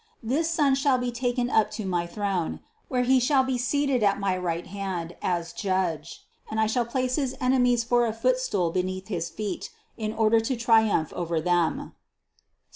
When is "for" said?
7.83-8.07